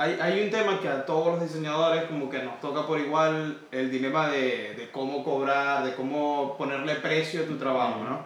hay, 0.00 0.18
hay 0.20 0.42
un 0.44 0.50
tema 0.50 0.80
que 0.80 0.88
a 0.88 1.04
todos 1.04 1.26
los 1.38 1.42
diseñadores 1.42 2.04
como 2.04 2.30
que 2.30 2.38
nos 2.42 2.58
toca 2.60 2.86
por 2.86 2.98
igual 2.98 3.58
el 3.70 3.90
dilema 3.90 4.28
de, 4.28 4.74
de 4.74 4.88
cómo 4.90 5.22
cobrar, 5.22 5.84
de 5.84 5.94
cómo 5.94 6.54
ponerle 6.56 6.94
precio 6.96 7.42
a 7.42 7.46
tu 7.46 7.56
trabajo, 7.58 8.02
¿no? 8.04 8.20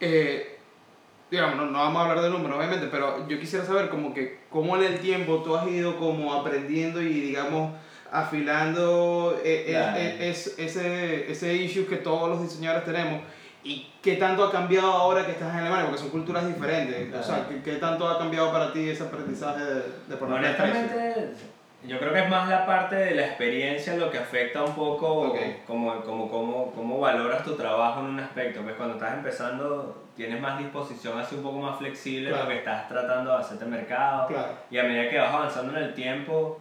Eh, 0.00 0.58
digamos, 1.30 1.56
no, 1.56 1.66
no 1.66 1.78
vamos 1.78 1.98
a 2.00 2.08
hablar 2.10 2.22
de 2.24 2.30
números, 2.30 2.56
obviamente, 2.56 2.86
pero 2.90 3.28
yo 3.28 3.38
quisiera 3.38 3.64
saber 3.64 3.88
como 3.90 4.14
que 4.14 4.40
cómo 4.50 4.76
en 4.76 4.84
el 4.84 5.00
tiempo 5.00 5.42
tú 5.42 5.54
has 5.56 5.66
ido 5.68 5.98
como 5.98 6.32
aprendiendo 6.32 7.02
y, 7.02 7.08
digamos, 7.20 7.72
afilando 8.10 9.38
eh, 9.44 9.64
eh, 9.66 9.70
Claro. 9.72 9.96
eh, 9.98 10.28
es- 10.30 10.54
ese, 10.58 11.30
ese 11.30 11.54
issue 11.54 11.86
que 11.86 11.96
todos 11.96 12.28
los 12.30 12.42
diseñadores 12.42 12.84
tenemos 12.84 13.22
y 13.64 13.90
qué 14.02 14.16
tanto 14.16 14.44
ha 14.44 14.52
cambiado 14.52 14.92
ahora 14.92 15.24
que 15.24 15.32
estás 15.32 15.52
en 15.54 15.60
Alemania, 15.60 15.86
porque 15.86 16.00
son 16.00 16.10
culturas 16.10 16.46
diferentes. 16.46 17.08
O 17.14 17.22
sea, 17.22 17.36
Claro. 17.36 17.48
¿qué, 17.48 17.62
qué 17.62 17.76
tanto 17.78 18.06
ha 18.06 18.18
cambiado 18.18 18.52
para 18.52 18.72
ti 18.72 18.90
ese 18.90 19.02
aprendizaje 19.04 19.64
de, 19.64 19.74
de 19.74 19.82
precio? 20.16 20.26
Honestamente, 20.34 21.30
yo 21.86 21.98
creo 21.98 22.12
que 22.12 22.20
es 22.20 22.28
más 22.30 22.48
la 22.48 22.64
parte 22.66 22.96
de 22.96 23.14
la 23.14 23.26
experiencia 23.26 23.96
lo 23.96 24.10
que 24.10 24.18
afecta 24.18 24.62
un 24.62 24.74
poco 24.74 25.06
Ok. 25.30 25.36
como, 25.66 26.00
como, 26.02 26.30
como, 26.30 26.72
cómo 26.72 27.00
valoras 27.00 27.42
tu 27.44 27.54
trabajo 27.56 28.00
en 28.00 28.06
un 28.06 28.20
aspecto. 28.20 28.60
Pues 28.62 28.74
cuando 28.76 28.94
estás 28.94 29.14
empezando 29.14 30.02
tienes 30.16 30.40
más 30.40 30.58
disposición 30.58 31.18
a 31.18 31.24
ser 31.24 31.38
un 31.38 31.44
poco 31.44 31.58
más 31.58 31.76
flexible 31.78 32.28
Claro. 32.28 32.44
porque 32.44 32.58
estás 32.58 32.88
tratando 32.88 33.32
de 33.32 33.36
hacerte 33.38 33.64
mercado. 33.64 34.28
Claro. 34.28 34.52
Y 34.70 34.78
a 34.78 34.84
medida 34.84 35.08
que 35.10 35.18
vas 35.18 35.32
avanzando 35.34 35.76
en 35.76 35.84
el 35.84 35.94
tiempo, 35.94 36.60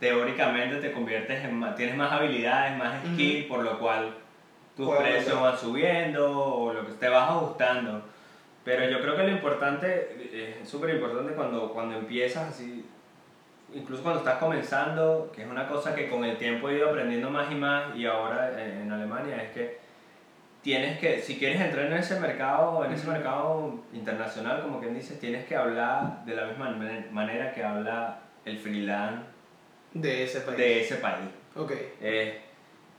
teóricamente 0.00 0.76
te 0.76 0.92
conviertes 0.92 1.44
en 1.44 1.54
más, 1.58 1.74
tienes 1.76 1.96
más 1.96 2.12
habilidades, 2.12 2.76
más 2.76 2.94
skill, 3.14 3.46
por 3.46 3.62
lo 3.62 3.78
cual 3.78 4.14
tus 4.76 4.94
precios 4.96 5.40
van 5.40 5.56
subiendo 5.56 6.30
o 6.38 6.72
lo 6.72 6.86
que 6.86 6.92
te 6.92 7.08
vas 7.08 7.30
ajustando. 7.30 8.02
Pero 8.64 8.88
yo 8.90 9.00
creo 9.00 9.16
que 9.16 9.22
lo 9.22 9.30
importante, 9.30 10.16
eh, 10.32 10.58
es 10.62 10.68
súper 10.68 10.90
importante 10.96 11.32
cuando, 11.34 11.72
cuando 11.72 11.96
empiezas 11.96 12.48
así, 12.50 12.84
incluso 13.74 14.02
cuando 14.02 14.20
estás 14.20 14.38
comenzando, 14.38 15.30
que 15.34 15.42
es 15.42 15.48
una 15.48 15.68
cosa 15.68 15.94
que 15.94 16.08
con 16.10 16.24
el 16.24 16.36
tiempo 16.36 16.68
he 16.68 16.74
ido 16.76 16.90
aprendiendo 16.90 17.30
más 17.30 17.50
y 17.50 17.54
más 17.54 17.94
y 17.96 18.06
ahora 18.06 18.60
en, 18.60 18.82
en 18.82 18.92
Alemania, 18.92 19.42
es 19.42 19.50
que 19.52 19.78
tienes 20.62 20.98
que, 20.98 21.22
si 21.22 21.38
quieres 21.38 21.60
entrar 21.60 21.86
en 21.86 21.92
ese 21.92 22.18
mercado, 22.18 22.84
en 22.84 22.92
ese 22.92 23.06
mercado 23.06 23.72
internacional, 23.92 24.62
como 24.62 24.80
quien 24.80 24.94
dice, 24.94 25.14
tienes 25.14 25.46
que 25.46 25.54
hablar 25.54 26.24
de 26.24 26.34
la 26.34 26.46
misma 26.46 26.70
man- 26.70 27.06
manera 27.12 27.52
que 27.54 27.62
habla 27.62 28.18
el 28.44 28.58
freelance 28.58 29.22
De 29.94 30.24
ese 30.24 30.40
país. 30.40 30.58
de 30.58 30.80
ese 30.80 30.96
país. 30.96 31.28
Ok. 31.54 31.72
Eh, 32.00 32.40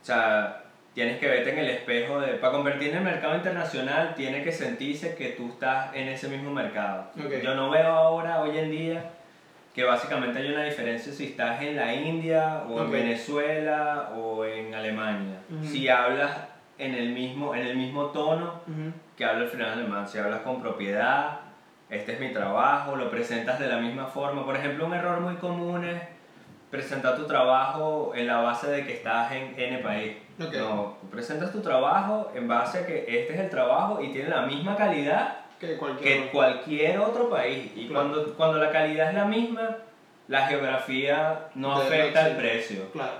o 0.02 0.06
sea, 0.06 0.64
tienes 0.98 1.20
que 1.20 1.28
verte 1.28 1.52
en 1.52 1.60
el 1.60 1.70
espejo 1.70 2.20
de... 2.20 2.30
Para 2.40 2.54
convertir 2.54 2.90
en 2.90 2.98
el 2.98 3.04
mercado 3.04 3.36
internacional, 3.36 4.16
tiene 4.16 4.44
que 4.44 4.52
sentirse 4.52 5.14
que 5.14 5.28
tú 5.28 5.50
estás 5.50 5.94
en 5.94 6.08
ese 6.08 6.28
mismo 6.28 6.50
mercado. 6.50 7.12
Ok. 7.24 7.34
Yo 7.44 7.54
no 7.54 7.70
veo 7.70 7.86
ahora, 7.86 8.42
hoy 8.42 8.58
en 8.58 8.72
día, 8.72 9.12
que 9.76 9.84
básicamente 9.84 10.40
hay 10.40 10.52
una 10.52 10.64
diferencia 10.64 11.14
si 11.14 11.26
estás 11.26 11.62
en 11.62 11.76
la 11.76 11.94
India 11.94 12.64
o 12.68 12.80
en 12.82 12.88
Ok. 12.88 12.92
Venezuela 12.94 14.10
o 14.16 14.44
en 14.44 14.74
Alemania. 14.74 15.36
Ujú. 15.52 15.66
Si 15.68 15.88
hablas 15.88 16.36
en 16.80 16.96
el 16.96 17.10
mismo, 17.10 17.54
en 17.54 17.68
el 17.68 17.78
mismo 17.78 18.06
tono 18.08 18.62
Ujú. 18.66 18.92
que 19.16 19.24
habla 19.24 19.44
el 19.44 19.50
final 19.50 19.74
alemán, 19.74 20.08
si 20.08 20.18
hablas 20.18 20.40
con 20.40 20.64
propiedad, 20.64 21.42
este 21.92 22.14
es 22.14 22.20
mi 22.20 22.30
trabajo, 22.34 22.96
lo 22.96 23.12
presentas 23.12 23.60
de 23.60 23.68
la 23.68 23.78
misma 23.78 24.08
forma. 24.08 24.44
Por 24.44 24.56
ejemplo, 24.56 24.88
un 24.88 24.96
error 24.96 25.20
muy 25.20 25.36
común 25.36 25.86
es 25.86 26.02
presentar 26.70 27.16
tu 27.16 27.26
trabajo 27.26 28.12
en 28.16 28.28
la 28.28 28.38
base 28.42 28.68
de 28.70 28.86
que 28.86 28.94
estás 28.94 29.32
en 29.32 29.54
N 29.58 29.78
país. 29.80 30.18
No, 30.38 30.48
tú 31.02 31.10
presentas 31.10 31.52
tu 31.52 31.62
trabajo 31.62 32.32
en 32.36 32.48
base 32.48 32.80
a 32.80 32.86
que 32.86 33.06
este 33.08 33.34
es 33.34 33.40
el 33.40 33.50
trabajo 33.50 34.02
y 34.02 34.10
tiene 34.12 34.30
la 34.30 34.42
misma 34.44 34.76
calidad 34.76 35.38
Que 35.60 35.78
cualquier. 35.78 36.24
que 36.26 36.30
cualquier 36.30 37.00
otro 37.00 37.30
país. 37.30 37.72
Y 37.76 37.88
Claro. 37.88 38.10
cuando, 38.12 38.34
cuando 38.36 38.58
la 38.60 38.72
calidad 38.72 39.10
es 39.10 39.16
la 39.16 39.26
misma, 39.26 39.78
la 40.28 40.48
geografía 40.48 41.48
no 41.56 41.80
De- 41.80 41.86
afecta 41.88 42.28
el 42.28 42.36
precio. 42.38 42.92
Claro, 42.92 43.14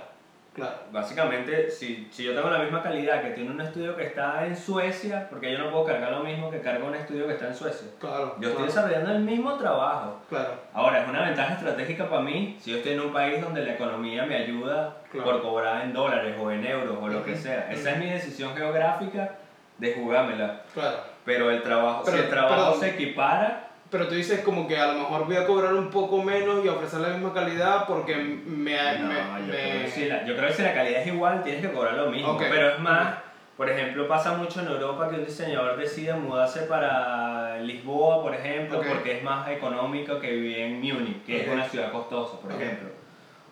claro. 0.58 0.76
Básicamente, 0.92 1.70
si, 1.70 2.06
si 2.12 2.24
yo 2.24 2.34
tengo 2.34 2.50
la 2.50 2.58
misma 2.58 2.82
calidad 2.82 3.22
que 3.22 3.30
tiene 3.30 3.50
un 3.50 3.60
estudio 3.60 3.96
que 3.96 4.04
está 4.04 4.46
en 4.46 4.56
Suecia, 4.56 5.26
porque 5.30 5.50
yo 5.52 5.58
no 5.58 5.70
puedo 5.70 5.84
cargar 5.86 6.12
lo 6.12 6.20
mismo 6.22 6.50
que 6.50 6.60
carga 6.60 6.84
un 6.84 6.94
estudio 6.94 7.26
que 7.26 7.32
está 7.32 7.46
en 7.48 7.54
Suecia. 7.54 7.88
Claro. 7.98 8.36
Yo 8.40 8.50
estoy 8.50 8.66
desarrollando 8.66 9.12
el 9.12 9.20
mismo 9.20 9.54
trabajo. 9.56 10.20
Claro. 10.28 10.50
Ahora, 10.74 11.02
es 11.02 11.08
una 11.08 11.22
ventaja 11.22 11.54
estratégica 11.54 12.08
para 12.08 12.22
mí 12.22 12.56
si 12.60 12.72
yo 12.72 12.76
estoy 12.78 12.92
en 12.92 13.00
un 13.00 13.12
país 13.12 13.40
donde 13.40 13.64
la 13.64 13.72
economía 13.72 14.26
me 14.26 14.36
ayuda 14.36 14.96
Claro. 15.10 15.30
por 15.32 15.42
cobrar 15.42 15.82
en 15.84 15.92
dólares 15.94 16.36
o 16.38 16.50
en 16.50 16.66
euros 16.66 16.98
o 17.00 17.08
lo 17.08 17.24
que 17.24 17.34
sea. 17.34 17.70
Esa 17.72 17.92
es 17.92 17.98
mi 17.98 18.06
decisión 18.10 18.54
geográfica 18.54 19.36
de 19.78 19.94
jugármela. 19.94 20.60
Claro. 20.74 20.98
Pero 21.24 21.50
el 21.50 21.62
trabajo, 21.62 22.02
Pero- 22.04 22.16
si 22.16 22.22
el 22.24 22.28
trabajo 22.28 22.74
se 22.74 22.90
equipara, 22.90 23.67
Pero 23.90 24.06
tú 24.06 24.14
dices 24.14 24.40
como 24.40 24.68
que 24.68 24.76
a 24.78 24.88
lo 24.92 24.98
mejor 24.98 25.24
voy 25.26 25.36
a 25.36 25.46
cobrar 25.46 25.72
un 25.74 25.88
poco 25.90 26.22
menos 26.22 26.62
y 26.64 26.68
ofrecer 26.68 27.00
la 27.00 27.08
misma 27.08 27.32
calidad 27.32 27.86
porque 27.86 28.16
me... 28.16 28.76
no, 28.98 29.08
me, 29.08 29.14
yo, 29.14 29.46
me- 29.46 29.52
creo 29.52 29.80
que 29.84 29.90
si 29.90 30.04
la, 30.06 30.24
yo 30.26 30.36
creo 30.36 30.48
que 30.48 30.54
si 30.54 30.62
la 30.62 30.74
calidad 30.74 31.00
es 31.00 31.06
igual, 31.06 31.42
tienes 31.42 31.62
que 31.62 31.72
cobrar 31.72 31.94
lo 31.94 32.10
mismo. 32.10 32.32
Ok. 32.32 32.42
Pero 32.50 32.68
es 32.68 32.78
más, 32.80 33.14
por 33.56 33.70
ejemplo, 33.70 34.06
pasa 34.06 34.34
mucho 34.36 34.60
en 34.60 34.68
Europa 34.68 35.08
que 35.08 35.16
un 35.16 35.24
diseñador 35.24 35.78
decide 35.78 36.12
mudarse 36.14 36.62
para 36.64 37.58
Lisboa, 37.60 38.22
por 38.22 38.34
ejemplo, 38.34 38.78
Ok. 38.78 38.86
porque 38.92 39.16
es 39.18 39.22
más 39.24 39.48
económico 39.48 40.18
que 40.20 40.32
vivir 40.32 40.58
en 40.58 40.80
Múnich, 40.80 41.24
que 41.24 41.42
es 41.42 41.48
una 41.48 41.64
ciudad 41.64 41.90
costosa, 41.90 42.38
por 42.40 42.52
ejemplo. 42.52 42.90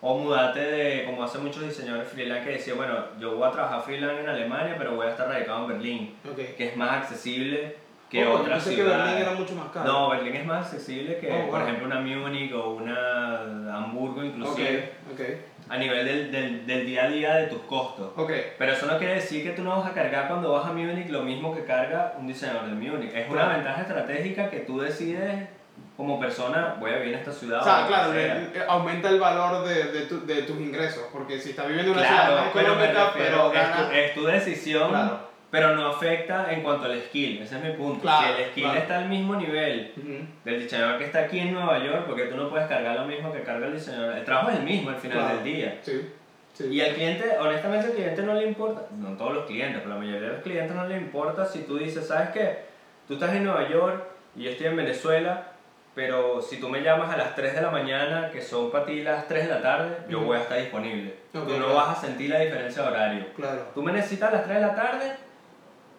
O 0.01 0.19
mudarte 0.19 0.59
de, 0.59 1.05
como 1.05 1.23
hacen 1.23 1.43
muchos 1.43 1.63
diseñadores 1.63 2.07
freelance 2.09 2.45
que 2.45 2.51
decían, 2.57 2.77
bueno, 2.77 2.93
yo 3.19 3.35
voy 3.35 3.47
a 3.47 3.51
trabajar 3.51 3.81
freelance 3.81 4.21
en 4.21 4.29
Alemania, 4.29 4.75
pero 4.77 4.95
voy 4.95 5.07
a 5.07 5.09
estar 5.09 5.27
radicado 5.27 5.61
en 5.63 5.67
Berlín, 5.69 6.15
que 6.55 6.67
es 6.67 6.77
más 6.77 6.91
accesible 6.91 7.75
que 8.09 8.21
Oh, 8.25 8.29
yo 8.29 8.33
otras 8.41 8.63
pensé 8.63 8.75
que 8.81 8.83
Berlín 8.87 9.17
era 9.17 9.31
mucho 9.33 9.53
más 9.55 9.67
caro. 9.73 9.85
No, 9.85 10.09
Berlín 10.09 10.35
es 10.35 10.45
más 10.45 10.65
accesible 10.65 11.17
que, 11.17 11.31
Oh, 11.31 11.49
por 11.49 11.59
wow. 11.59 11.67
ejemplo, 11.67 11.85
una 11.87 11.99
Múnich 11.99 12.53
o 12.53 12.69
una 12.75 13.75
Hamburgo, 13.77 14.23
inclusive 14.23 14.93
Ok, 15.11 15.19
ok. 15.19 15.27
a 15.69 15.77
nivel 15.77 16.05
del, 16.05 16.31
del, 16.31 16.65
del 16.65 16.85
día 16.85 17.03
a 17.03 17.07
día 17.09 17.35
de 17.35 17.47
tus 17.47 17.61
costos. 17.63 18.11
Ok. 18.15 18.31
Pero 18.57 18.71
eso 18.71 18.85
no 18.85 18.97
quiere 18.97 19.15
decir 19.15 19.43
que 19.43 19.51
tú 19.51 19.63
no 19.63 19.77
vas 19.77 19.89
a 19.91 19.93
cargar 19.93 20.27
cuando 20.27 20.53
vas 20.53 20.65
a 20.65 20.71
Múnich 20.71 21.09
lo 21.09 21.23
mismo 21.23 21.53
que 21.53 21.65
carga 21.65 22.13
un 22.17 22.27
diseñador 22.27 22.65
de 22.67 22.75
Múnich. 22.75 23.13
Es 23.13 23.27
una 23.29 23.41
Claro. 23.43 23.55
ventaja 23.55 23.81
estratégica 23.81 24.49
que 24.49 24.59
tú 24.59 24.79
decides 24.79 25.49
como 25.97 26.19
persona, 26.19 26.75
voy 26.79 26.91
a 26.91 26.97
vivir 26.97 27.13
en 27.15 27.19
esta 27.19 27.31
ciudad. 27.31 27.59
O 27.59 27.61
o 27.61 27.65
sea, 27.65 27.81
que 27.81 27.87
claro, 27.87 28.13
le- 28.13 28.63
aumenta 28.67 29.09
el 29.09 29.19
valor 29.19 29.67
de, 29.67 29.91
de, 29.91 30.01
tu- 30.05 30.25
de 30.25 30.43
tus 30.43 30.59
ingresos, 30.59 31.03
porque 31.11 31.39
si 31.39 31.49
estás 31.51 31.67
viviendo 31.67 31.91
en 31.91 31.97
una 31.97 32.07
Claro, 32.07 32.23
ciudad 32.27 32.41
más 32.43 32.51
pero 32.53 32.67
económica, 32.67 33.11
pero, 33.13 33.25
refiero, 33.25 33.47
es, 33.47 33.53
ganas... 33.53 33.89
tu, 33.89 33.95
es 33.95 34.13
tu 34.13 34.25
decisión, 34.25 34.89
Claro. 34.89 35.26
Pero 35.49 35.75
no 35.75 35.87
afecta 35.87 36.51
en 36.51 36.61
cuanto 36.61 36.85
al 36.85 36.99
skill. 37.03 37.41
Ese 37.41 37.57
es 37.57 37.63
mi 37.63 37.71
punto. 37.71 38.01
Claro, 38.01 38.35
si 38.35 38.41
el 38.43 38.49
skill 38.49 38.63
claro. 38.65 38.79
está 38.79 38.97
al 38.99 39.09
mismo 39.09 39.35
nivel 39.35 39.93
Ujú. 39.97 40.27
del 40.43 40.59
diseñador 40.63 40.97
que 40.97 41.05
está 41.05 41.19
aquí 41.19 41.39
en 41.39 41.53
Nueva 41.53 41.77
York, 41.83 42.03
porque 42.05 42.23
tú 42.25 42.35
no 42.35 42.49
puedes 42.49 42.67
cargar 42.67 42.95
lo 42.99 43.05
mismo 43.05 43.31
que 43.31 43.41
carga 43.43 43.67
el 43.67 43.73
diseñador. 43.73 44.17
El 44.17 44.25
trabajo 44.25 44.49
es 44.51 44.57
el 44.57 44.63
mismo 44.63 44.89
al 44.89 44.97
final 44.97 45.17
Claro. 45.19 45.35
del 45.35 45.43
día. 45.43 45.79
Sí, 45.83 46.09
sí. 46.53 46.65
Y 46.67 46.81
al 46.81 46.93
cliente, 46.93 47.25
honestamente, 47.39 47.87
al 47.87 47.93
cliente 47.93 48.23
no 48.23 48.33
le 48.33 48.45
importa, 48.47 48.81
no 48.97 49.09
todos 49.15 49.33
los 49.33 49.45
clientes, 49.45 49.77
pero 49.81 49.93
la 49.93 49.99
mayoría 49.99 50.21
de 50.21 50.33
los 50.33 50.41
clientes 50.43 50.75
no 50.75 50.85
le 50.85 50.97
importa 50.97 51.45
si 51.45 51.59
tú 51.59 51.77
dices, 51.77 52.07
¿sabes 52.07 52.29
qué? 52.31 52.65
Tú 53.07 53.13
estás 53.13 53.33
en 53.33 53.45
Nueva 53.45 53.69
York 53.69 54.03
y 54.35 54.43
yo 54.43 54.49
estoy 54.51 54.67
en 54.67 54.75
Venezuela, 54.75 55.51
pero 55.95 56.41
si 56.41 56.59
tú 56.59 56.67
me 56.69 56.81
llamas 56.81 57.11
a 57.11 57.17
las 57.17 57.33
3 57.35 57.55
de 57.55 57.61
la 57.61 57.71
mañana, 57.71 58.29
que 58.31 58.41
son 58.41 58.69
para 58.69 58.85
ti 58.85 59.01
las 59.01 59.27
3 59.27 59.47
de 59.47 59.53
la 59.55 59.61
tarde, 59.61 59.97
yo 60.09 60.17
Ujú. 60.17 60.27
voy 60.27 60.37
a 60.37 60.41
estar 60.41 60.59
disponible. 60.59 61.15
Ok, 61.33 61.45
tú 61.47 61.51
no 61.53 61.65
claro. 61.67 61.73
vas 61.75 61.97
a 61.97 62.01
sentir 62.01 62.29
la 62.29 62.39
diferencia 62.39 62.83
de 62.83 62.87
horario. 62.89 63.25
Claro. 63.35 63.61
Tú 63.73 63.81
me 63.81 63.93
necesitas 63.93 64.29
a 64.29 64.33
las 64.33 64.43
3 64.43 64.55
de 64.55 64.61
la 64.61 64.75
tarde, 64.75 65.13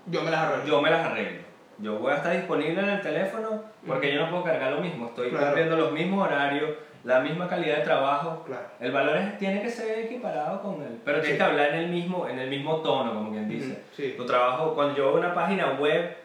Yo 0.06 0.22
me 0.22 0.30
las 0.30 0.40
arreglo. 0.40 0.66
yo 0.66 0.80
me 0.82 0.90
las 0.90 1.06
arreglo. 1.06 1.42
Yo 1.78 1.98
voy 1.98 2.12
a 2.12 2.16
estar 2.16 2.32
disponible 2.34 2.80
en 2.82 2.88
el 2.88 3.00
teléfono 3.02 3.62
porque 3.86 4.12
yo 4.12 4.20
no 4.24 4.30
puedo 4.30 4.44
cargar 4.44 4.72
lo 4.72 4.80
mismo. 4.80 5.06
Estoy 5.06 5.30
Claro. 5.30 5.46
cumpliendo 5.46 5.76
los 5.76 5.92
mismos 5.92 6.26
horarios, 6.26 6.70
la 7.04 7.20
misma 7.20 7.46
calidad 7.48 7.76
de 7.76 7.82
trabajo. 7.84 8.42
Claro. 8.44 8.66
El 8.80 8.90
valor 8.90 9.16
es- 9.16 9.38
tiene 9.38 9.62
que 9.62 9.70
ser 9.70 9.98
equiparado 10.06 10.60
con 10.62 10.82
él, 10.82 10.98
pero 11.04 11.20
tienes 11.20 11.38
que 11.38 11.44
hablar 11.44 11.68
en 11.74 11.80
el 11.80 11.88
mismo, 11.88 12.26
en 12.28 12.38
el 12.38 12.50
mismo 12.50 12.76
tono, 12.78 13.14
como 13.14 13.30
quien 13.30 13.48
dice. 13.48 13.82
Sí. 13.96 14.14
Tu 14.16 14.26
trabajo, 14.26 14.74
cuando 14.74 14.96
yo 14.96 15.06
veo 15.12 15.18
una 15.18 15.34
página 15.34 15.72
web 15.78 16.16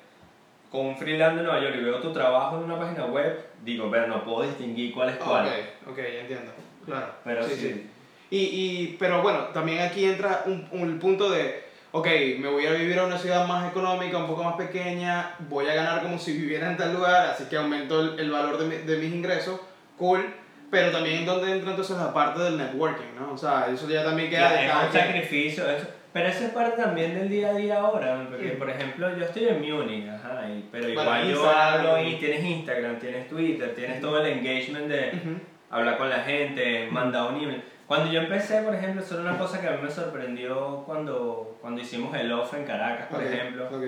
con 0.72 0.88
un 0.88 0.97
freelance 0.97 1.38
de 1.38 1.44
Nueva 1.44 1.59
York 1.62 1.75
y 1.79 1.83
veo 1.83 2.00
tu 2.00 2.12
trabajo 2.12 2.57
en 2.57 2.63
una 2.63 2.79
página 2.79 3.06
web, 3.06 3.45
digo, 3.63 3.89
ver, 3.91 4.07
no 4.07 4.23
puedo 4.23 4.41
distinguir 4.41 4.91
cuál 4.91 5.09
es 5.09 5.17
cuál. 5.17 5.45
Ok, 5.45 5.91
ok, 5.91 5.97
entiendo. 6.22 6.51
Claro. 6.85 7.07
Pero 7.23 7.44
sí. 7.44 7.89
Y, 8.31 8.38
y, 8.39 8.95
pero 8.97 9.21
bueno, 9.21 9.39
también 9.53 9.81
aquí 9.83 10.03
entra 10.06 10.44
un, 10.47 10.97
punto 11.00 11.30
de, 11.30 11.63
ok, 11.94 12.07
me 12.40 12.50
voy 12.50 12.66
a 12.66 12.72
vivir 12.74 12.98
a 13.00 13.06
una 13.06 13.18
ciudad 13.18 13.48
más 13.48 13.69
económica, 13.69 14.18
un 14.18 14.28
poco 14.28 14.44
más 14.44 14.56
pequeña, 14.56 15.36
voy 15.48 15.68
a 15.68 15.75
ganar 15.75 16.01
como 16.01 16.18
si 16.18 16.34
viviera 16.38 16.69
en 16.69 16.75
tal 16.78 16.94
lugar, 16.94 17.28
así 17.31 17.45
que 17.45 17.56
aumento 17.57 18.01
el, 18.01 18.19
el 18.19 18.31
valor 18.31 18.57
de, 18.57 18.66
mi- 18.66 18.84
de 18.84 18.98
mis 18.98 19.13
ingresos, 19.13 19.60
cool, 19.98 20.25
pero 20.72 20.92
también 20.92 21.24
donde 21.25 21.51
entra 21.51 21.69
entonces 21.69 21.95
la 21.98 22.12
parte 22.13 22.42
del 22.42 22.57
networking, 22.57 23.13
¿no? 23.19 23.34
O 23.34 23.38
sea, 23.38 23.68
eso 23.72 23.88
ya 23.88 24.04
también 24.04 24.30
queda 24.30 24.51
de 24.54 24.66
es 24.66 24.72
cada 24.72 24.86
un 24.86 24.92
quien. 24.92 25.04
sacrificio, 25.06 25.69
eso- 25.69 25.88
pero 26.12 26.28
eso 26.30 26.44
es 26.45 26.50
parte 26.51 26.81
también 26.81 27.13
del 27.16 27.30
día 27.30 27.50
a 27.50 27.54
día 27.54 27.80
ahora, 27.80 28.25
porque 28.30 28.54
Mm. 28.54 28.57
por 28.60 28.69
ejemplo 28.69 29.18
yo 29.18 29.24
estoy 29.25 29.48
en 29.50 29.62
Múnich, 29.62 30.07
ajá, 30.10 30.48
y- 30.50 30.68
pero 30.72 30.86
Bueno, 30.94 31.01
igual 31.01 31.24
yo 31.25 31.30
Instagram. 31.36 31.74
hablo 31.88 32.04
y 32.10 32.16
tienes 32.16 32.44
Instagram, 32.44 33.00
tienes 33.00 33.28
Twitter, 33.30 33.74
tienes 33.75 34.01
todo 34.01 34.19
el 34.24 34.28
engagement 34.38 34.88
de 34.88 35.12
Ujú. 35.16 35.40
Hablar 35.77 35.97
con 35.97 36.09
la 36.09 36.19
gente, 36.19 36.87
mandar 36.91 37.31
un 37.31 37.41
email. 37.41 37.63
Cuando 37.87 38.11
yo 38.11 38.21
empecé, 38.21 38.61
por 38.61 38.73
ejemplo, 38.73 39.01
eso 39.01 39.19
era 39.19 39.29
una 39.31 39.37
cosa 39.39 39.59
que 39.59 39.67
a 39.67 39.71
mí 39.71 39.77
me 39.83 39.89
sorprendió 39.91 40.83
cuando, 40.85 41.57
cuando 41.61 41.81
hicimos 41.81 42.15
el 42.15 42.31
off 42.31 42.53
en 42.53 42.65
Caracas, 42.65 43.07
por 43.07 43.19
Ok, 43.19 43.25
ejemplo, 43.25 43.65
ok. 43.67 43.83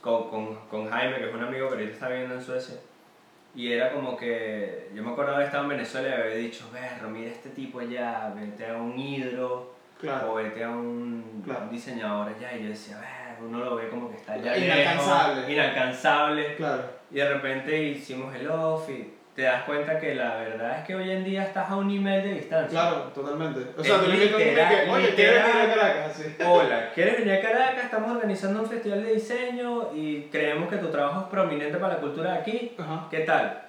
con, 0.00 0.28
con, 0.30 0.54
con 0.68 0.90
Jaime, 0.90 1.16
que 1.18 1.28
es 1.28 1.34
un 1.34 1.42
amigo 1.44 1.68
que 1.68 1.74
ahorita 1.74 1.92
está 1.92 2.08
viviendo 2.08 2.34
en 2.34 2.42
Suecia. 2.42 2.76
Y 3.54 3.72
era 3.72 3.92
como 3.92 4.16
que, 4.16 4.90
yo 4.94 5.02
me 5.02 5.12
acuerdo 5.12 5.38
de 5.38 5.44
estado 5.44 5.62
en 5.64 5.70
Venezuela 5.70 6.08
y 6.08 6.12
había 6.12 6.34
dicho, 6.36 6.68
berro, 6.72 7.08
mira 7.08 7.30
este 7.30 7.48
tipo 7.50 7.80
allá, 7.80 8.32
vete 8.36 8.66
a 8.68 8.74
un 8.76 8.98
hidro, 8.98 9.74
Claro. 9.98 10.32
o 10.32 10.34
vete 10.34 10.62
a 10.62 10.68
un, 10.68 11.40
Claro. 11.42 11.60
un 11.62 11.70
diseñador 11.70 12.28
allá. 12.28 12.54
Y 12.54 12.64
yo 12.64 12.68
decía, 12.68 12.98
ver, 12.98 13.42
uno 13.42 13.60
lo 13.64 13.76
ve 13.76 13.88
como 13.88 14.10
que 14.10 14.16
está 14.16 14.34
allá 14.34 14.58
Inalcanzable. 14.58 15.34
lejos, 15.36 15.50
inalcanzable. 15.52 16.56
Claro. 16.56 16.82
Y 17.10 17.14
de 17.14 17.28
repente 17.32 17.82
hicimos 17.82 18.34
el 18.34 18.46
off 18.50 18.90
y 18.90 19.14
te 19.36 19.42
das 19.42 19.64
cuenta 19.64 19.98
que 20.00 20.14
la 20.14 20.36
verdad 20.36 20.78
es 20.78 20.86
que 20.86 20.94
hoy 20.94 21.10
en 21.10 21.22
día 21.22 21.44
estás 21.44 21.70
a 21.70 21.76
un 21.76 21.90
email 21.90 22.22
de 22.22 22.34
distancia. 22.34 22.70
Claro, 22.70 22.96
totalmente. 23.14 23.60
O 23.78 23.84
sea, 23.84 24.00
tú 24.00 24.06
le 24.10 24.16
literal, 24.16 24.84
que, 24.84 24.90
oye, 24.90 25.14
¿quieres 25.14 25.42
venir 25.44 25.70
a 25.70 25.74
Caracas? 25.74 26.12
Sí. 26.16 26.36
Hola, 26.44 26.90
¿quieres 26.94 27.18
venir 27.18 27.34
a 27.34 27.40
Caracas? 27.42 27.84
Estamos 27.84 28.10
organizando 28.12 28.62
un 28.62 28.68
festival 28.68 29.04
de 29.04 29.12
diseño 29.12 29.90
y 29.94 30.22
creemos 30.32 30.70
que 30.70 30.78
tu 30.78 30.88
trabajo 30.90 31.20
es 31.20 31.26
prominente 31.26 31.76
para 31.76 31.94
la 31.94 32.00
cultura 32.00 32.32
de 32.32 32.38
aquí. 32.38 32.72
Ajá. 32.78 33.06
¿Qué 33.10 33.20
tal? 33.20 33.62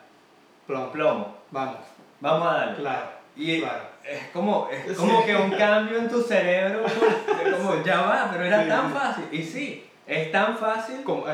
Plomo. 0.65 0.91
Plomo. 0.91 1.37
Vamos. 1.51 1.77
Vamos 2.21 2.47
a 2.47 2.53
darle. 2.59 2.75
Claro. 2.77 3.07
Y 3.35 3.59
Claro. 3.59 3.83
es 4.05 4.27
como, 4.33 4.69
es 4.71 4.87
Sí. 4.87 4.95
como 4.95 5.25
que 5.25 5.35
un 5.35 5.51
cambio 5.51 5.97
en 5.99 6.07
tu 6.09 6.21
cerebro, 6.21 6.83
de 6.83 7.51
como 7.51 7.75
ya 7.85 8.01
va, 8.01 8.29
pero 8.31 8.45
era 8.45 8.63
Sí, 8.63 8.69
tan 8.69 8.91
fácil. 8.93 9.25
Y 9.33 9.43
sí, 9.43 9.85
es 10.07 10.31
tan 10.31 10.57
fácil 10.57 11.03
Como, 11.03 11.25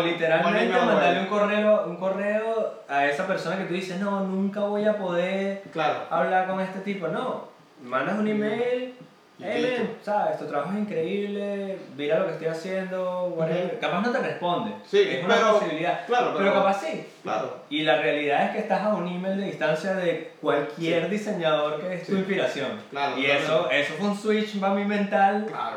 literalmente 0.00 0.64
email 0.64 0.86
mandarle 0.86 1.20
un 1.20 1.26
correo, 1.26 1.84
un 1.86 1.96
correo 1.96 2.82
a 2.88 3.06
esa 3.06 3.26
persona 3.26 3.58
que 3.58 3.64
tú 3.64 3.74
dices, 3.74 3.98
no, 4.00 4.20
nunca 4.20 4.60
voy 4.60 4.84
a 4.86 4.96
poder 4.96 5.62
Claro. 5.72 6.00
hablar 6.10 6.46
con 6.46 6.60
este 6.60 6.80
tipo. 6.80 7.08
No, 7.08 7.48
mandas 7.82 8.18
un 8.18 8.28
email, 8.28 8.94
Y 9.38 9.44
hey, 9.44 9.96
sabes, 10.02 10.38
tu 10.38 10.46
trabajo 10.46 10.70
es 10.72 10.78
increíble, 10.78 11.76
mira 11.96 12.20
lo 12.20 12.26
que 12.26 12.32
estoy 12.32 12.46
haciendo, 12.48 13.24
whatever. 13.36 13.78
Capaz 13.80 14.00
no 14.02 14.12
te 14.12 14.18
responde, 14.18 14.72
Sí, 14.86 15.00
es 15.00 15.24
una 15.24 15.34
pero- 15.34 15.52
posibilidad, 15.54 16.06
claro, 16.06 16.26
pero 16.32 16.38
pero- 16.50 16.54
capaz 16.54 16.80
sí. 16.80 17.06
Claro. 17.24 17.56
Y 17.68 17.82
la 17.82 17.96
realidad 18.00 18.44
es 18.44 18.50
que 18.52 18.58
estás 18.58 18.82
a 18.82 18.94
un 18.94 19.08
email 19.08 19.38
de 19.38 19.46
distancia 19.46 19.94
de 19.94 20.32
cualquier 20.40 21.08
diseñador 21.10 21.80
que 21.80 21.94
es 21.94 22.06
tu 22.06 22.14
inspiración. 22.16 22.70
Claro, 22.90 23.18
y 23.18 23.26
eso, 23.26 23.68
eso 23.70 23.94
fue 23.98 24.08
un 24.08 24.16
switch 24.16 24.60
para 24.60 24.74
mi 24.74 24.84
mental 24.84 25.46
Claro. 25.48 25.76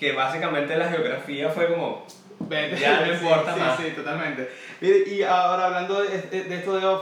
Que 0.00 0.12
básicamente 0.12 0.76
la 0.76 0.88
geografía 0.88 1.50
fue 1.50 1.68
como, 1.68 2.06
Vete. 2.40 2.80
Ya 2.80 3.02
no 3.02 3.12
importa 3.12 3.52
sí, 3.54 3.60
más. 3.60 3.76
Sí, 3.78 3.90
totalmente. 3.90 4.50
Y 4.80 5.22
ahora 5.22 5.66
hablando 5.66 6.00
de, 6.02 6.22
de- 6.22 6.44
de 6.44 6.54
esto 6.56 6.74
de 6.74 6.86